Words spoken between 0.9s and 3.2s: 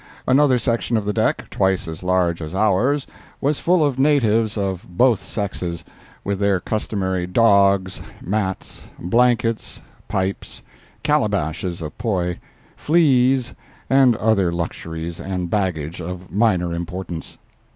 of the deck, twice as large as ours,